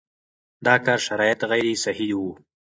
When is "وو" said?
2.17-2.31